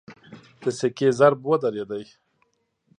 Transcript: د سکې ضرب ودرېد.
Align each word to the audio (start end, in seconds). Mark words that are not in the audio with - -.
د 0.61 0.63
سکې 0.79 1.07
ضرب 1.19 1.39
ودرېد. 1.49 1.91